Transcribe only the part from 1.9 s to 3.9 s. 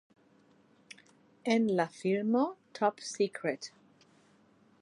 filmo "Top Secret!